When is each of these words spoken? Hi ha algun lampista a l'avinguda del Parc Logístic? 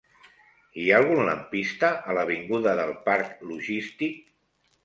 Hi 0.83 0.85
ha 0.91 0.95
algun 0.99 1.19
lampista 1.27 1.91
a 2.13 2.17
l'avinguda 2.19 2.75
del 2.81 2.95
Parc 3.11 3.47
Logístic? 3.51 4.21